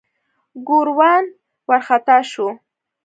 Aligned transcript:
ګوروان 0.67 1.25
وارخطا 1.67 2.17
شو. 2.31 2.47